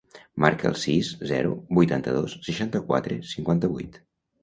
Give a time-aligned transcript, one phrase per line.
[0.45, 4.07] Marca el sis, zero, vuitanta-dos, seixanta-quatre, cinquanta-vuit.